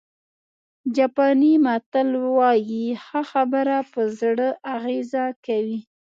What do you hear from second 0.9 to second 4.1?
جاپاني متل وایي ښه خبره په